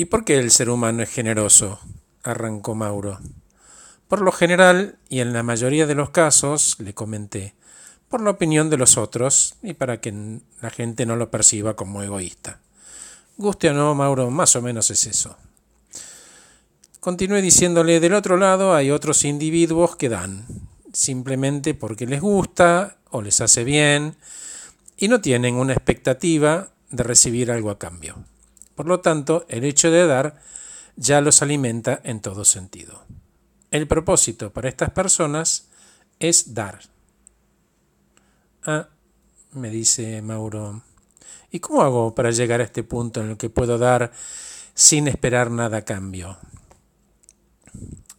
[0.00, 1.78] ¿Y por qué el ser humano es generoso?
[2.22, 3.18] arrancó Mauro.
[4.08, 7.54] Por lo general, y en la mayoría de los casos, le comenté,
[8.08, 12.02] por la opinión de los otros y para que la gente no lo perciba como
[12.02, 12.60] egoísta.
[13.36, 15.36] Guste o no, Mauro, más o menos es eso.
[17.00, 20.46] Continué diciéndole, del otro lado hay otros individuos que dan,
[20.94, 24.16] simplemente porque les gusta o les hace bien,
[24.96, 28.24] y no tienen una expectativa de recibir algo a cambio.
[28.80, 30.40] Por lo tanto, el hecho de dar
[30.96, 33.04] ya los alimenta en todo sentido.
[33.70, 35.68] El propósito para estas personas
[36.18, 36.80] es dar.
[38.64, 38.88] Ah,
[39.52, 40.80] me dice Mauro,
[41.50, 44.12] ¿y cómo hago para llegar a este punto en el que puedo dar
[44.72, 46.38] sin esperar nada a cambio?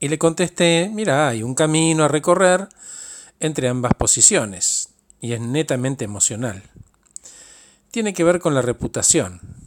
[0.00, 2.66] Y le contesté, mira, hay un camino a recorrer
[3.40, 4.88] entre ambas posiciones,
[5.20, 6.62] y es netamente emocional.
[7.90, 9.65] Tiene que ver con la reputación,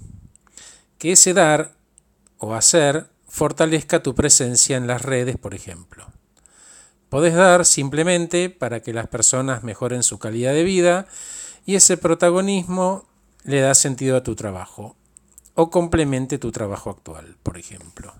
[0.99, 1.73] que ese dar
[2.37, 6.05] o hacer fortalezca tu presencia en las redes, por ejemplo.
[7.09, 11.07] Podés dar simplemente para que las personas mejoren su calidad de vida
[11.65, 13.07] y ese protagonismo
[13.43, 14.95] le da sentido a tu trabajo
[15.55, 18.13] o complemente tu trabajo actual, por ejemplo.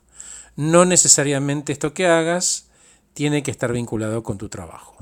[0.56, 2.68] No necesariamente esto que hagas
[3.14, 4.98] tiene que estar vinculado con tu trabajo.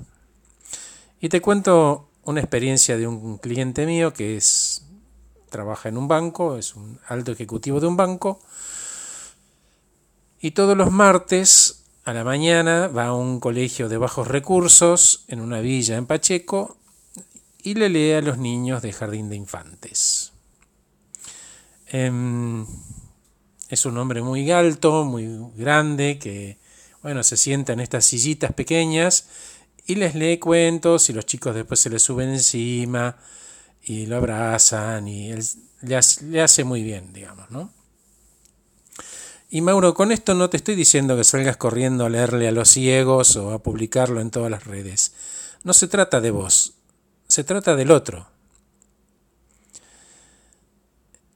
[1.20, 4.87] Y te cuento una experiencia de un cliente mío que es
[5.50, 8.40] trabaja en un banco, es un alto ejecutivo de un banco
[10.40, 15.42] y todos los martes a la mañana va a un colegio de bajos recursos en
[15.42, 16.78] una villa en Pacheco
[17.62, 20.32] y le lee a los niños de jardín de infantes.
[21.88, 22.66] Em,
[23.70, 26.58] es un hombre muy alto, muy grande, que
[27.02, 29.28] bueno, se sienta en estas sillitas pequeñas
[29.86, 33.18] y les lee cuentos y los chicos después se le suben encima
[33.88, 35.44] y lo abrazan y él
[35.82, 37.72] le hace, muy bien, digamos, ¿no?
[39.50, 42.68] Y Mauro, con esto no te estoy diciendo que salgas corriendo a leerle a los
[42.70, 45.14] ciegos o a publicarlo en todas las redes.
[45.64, 46.74] No se trata de vos,
[47.30, 48.28] se trata del otro.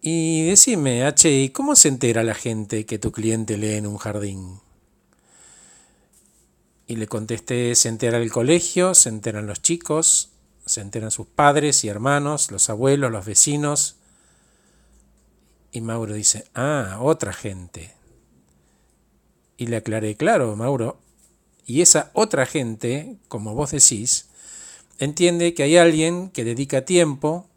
[0.01, 4.59] Y decime, H, ¿cómo se entera la gente que tu cliente lee en un jardín?
[6.85, 10.31] Y le contesté, se entera el colegio, se enteran los chicos,
[10.71, 13.97] se enteran sus padres y hermanos, los abuelos, los vecinos.
[15.71, 17.93] Y Mauro dice, ah, otra gente.
[19.57, 20.99] Y le aclaré, claro, Mauro,
[21.65, 24.29] y esa otra gente, como vos decís,
[24.97, 27.47] entiende que hay alguien que dedica tiempo,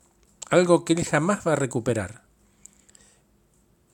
[0.50, 2.22] algo que él jamás va a recuperar,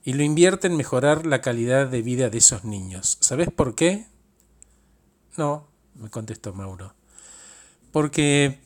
[0.02, 3.18] y lo invierte en mejorar la calidad de vida de esos niños.
[3.20, 4.06] ¿Sabes por qué?
[5.36, 6.94] No, me contestó Mauro.
[7.92, 8.60] Porque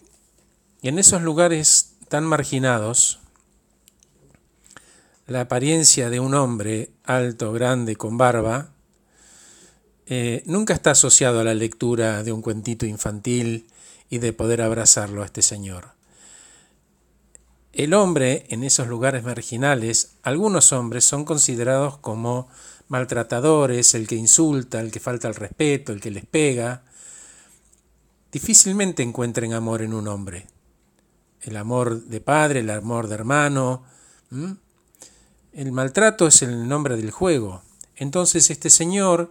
[0.89, 3.21] en esos lugares tan marginados,
[5.27, 8.69] la apariencia de un hombre alto, grande, con barba,
[10.07, 13.67] eh, nunca está asociado a la lectura de un cuentito infantil
[14.11, 15.93] y de poder abrazarlo a este señor.
[17.73, 22.49] El hombre en esos lugares marginales, algunos hombres son considerados como
[22.89, 26.83] maltratadores, el que insulta, el que falta el respeto, el que les pega.
[28.31, 30.54] Difícilmente encuentren amor en un hombre.
[31.45, 33.85] El amor de padre, el amor de hermano.
[35.53, 37.63] El maltrato es el nombre del juego.
[37.97, 39.31] Entonces este señor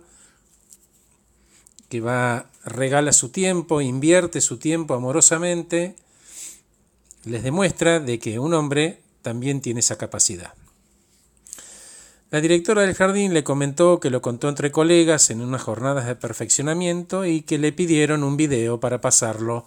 [1.89, 5.95] que va, regala su tiempo, invierte su tiempo amorosamente,
[7.23, 10.53] les demuestra de que un hombre también tiene esa capacidad.
[12.31, 16.15] La directora del jardín le comentó que lo contó entre colegas en unas jornadas de
[16.15, 19.65] perfeccionamiento y que le pidieron un video para pasarlo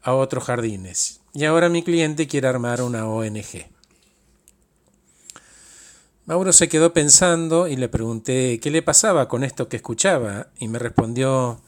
[0.00, 1.23] a otros jardines.
[1.34, 3.66] Y ahora mi cliente quiere armar una ONG.
[6.26, 10.68] Mauro se quedó pensando y le pregunté qué le pasaba con esto que escuchaba y
[10.68, 11.60] me respondió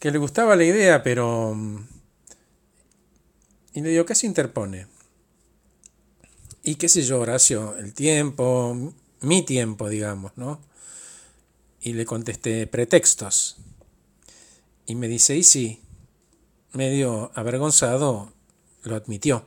[0.00, 1.56] que le gustaba la idea, pero...
[3.72, 4.88] Y le digo, ¿qué se interpone?
[6.64, 10.60] Y qué sé yo, Horacio, el tiempo, mi tiempo, digamos, ¿no?
[11.80, 13.58] Y le contesté pretextos.
[14.86, 15.80] Y me dice, y sí,
[16.72, 18.32] medio avergonzado,
[18.82, 19.46] lo admitió.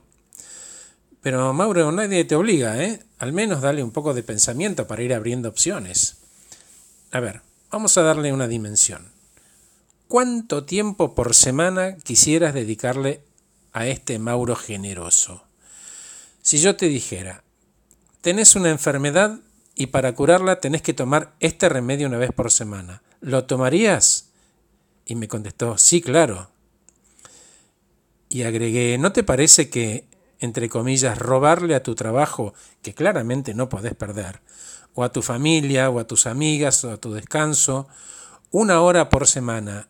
[1.22, 3.02] Pero Mauro, nadie te obliga, ¿eh?
[3.18, 6.18] Al menos dale un poco de pensamiento para ir abriendo opciones.
[7.12, 7.42] A ver,
[7.72, 9.12] vamos a darle una dimensión.
[10.08, 13.22] ¿Cuánto tiempo por semana quisieras dedicarle
[13.74, 15.44] a este Mauro generoso?
[16.44, 17.44] Si yo te dijera,
[18.22, 19.40] tenés una enfermedad
[19.74, 24.30] y para curarla tenés que tomar este remedio una vez por semana, ¿lo tomarías?
[25.06, 26.50] Y me contestó, sí, claro.
[28.36, 30.10] Y agregué, ¿no te parece que
[30.40, 34.42] entre comillas, robarle a tu trabajo, que claramente no podés perder,
[34.94, 37.88] o a tu familia, o a tus amigas, o a tu descanso,
[38.52, 39.88] una hora por semana,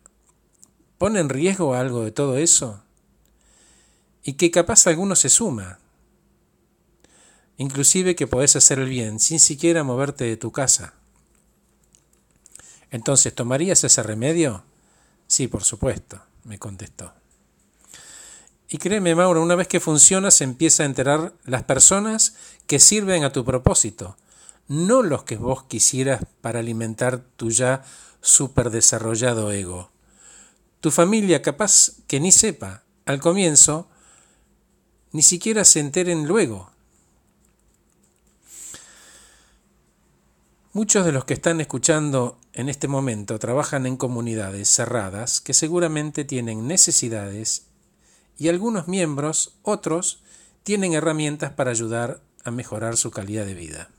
[0.99, 2.83] ¿pone en riesgo algo de todo eso?
[4.21, 5.79] Y que capaz alguno se suma.
[7.57, 10.93] Inclusive que podés hacer el bien sin siquiera moverte de tu casa.
[12.91, 14.63] Entonces, ¿tomarías ese remedio?
[15.25, 17.11] Sí, por supuesto, me contestó.
[18.67, 22.35] Y créeme, Mauro, una vez que funciona se empieza a enterar las personas
[22.65, 24.17] que sirven a tu propósito,
[24.67, 27.83] no los que vos quisieras para alimentar tu ya
[28.21, 29.91] súper desarrollado ego.
[30.81, 33.87] Tu familia capaz que ni sepa al comienzo,
[35.11, 36.71] ni siquiera se enteren luego.
[40.73, 46.25] Muchos de los que están escuchando en este momento trabajan en comunidades cerradas que seguramente
[46.25, 47.67] tienen necesidades
[48.37, 50.19] y algunos miembros, otros,
[50.63, 53.89] tienen herramientas para ayudar a mejorar su calidad de vida.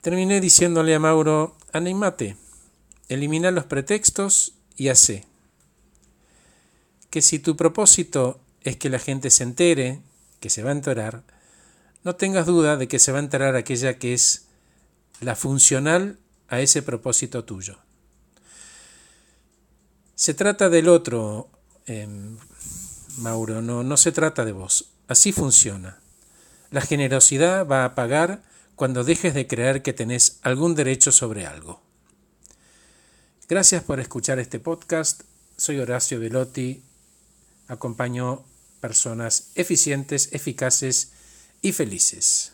[0.00, 2.36] Terminé diciéndole a Mauro, animate,
[3.08, 5.24] elimina los pretextos y hace.
[7.10, 10.00] Que si tu propósito es que la gente se entere,
[10.40, 11.22] que se va a enterar,
[12.04, 14.46] no tengas duda de que se va a enterar aquella que es
[15.20, 17.78] la funcional a ese propósito tuyo.
[20.22, 21.50] Se trata del otro,
[21.84, 22.38] em,
[23.16, 24.92] Mauro, no, no se trata de vos.
[25.08, 25.98] Así funciona.
[26.70, 28.44] La generosidad va a pagar
[28.76, 31.82] cuando dejes de creer que tenés algún derecho sobre algo.
[33.48, 35.22] Gracias por escuchar este podcast.
[35.56, 36.84] Soy Horacio Velotti.
[37.66, 38.44] Acompaño
[38.80, 41.10] personas eficientes, eficaces
[41.62, 42.52] y felices.